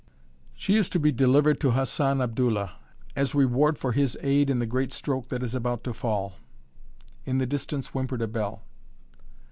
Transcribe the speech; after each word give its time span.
"She 0.55 0.77
is 0.77 0.89
to 0.89 0.99
be 0.99 1.11
delivered 1.11 1.59
to 1.59 1.69
Hassan 1.73 2.21
Abdullah, 2.21 2.71
as 3.15 3.35
reward 3.35 3.77
for 3.77 3.91
his 3.91 4.17
aid 4.21 4.49
in 4.49 4.57
the 4.57 4.65
great 4.65 4.91
stroke 4.91 5.29
that 5.29 5.43
is 5.43 5.53
about 5.53 5.83
to 5.83 5.93
fall." 5.93 6.37
In 7.23 7.37
the 7.37 7.45
distance 7.45 7.89
whimpered 7.89 8.23
a 8.23 8.27
bell. 8.27 8.63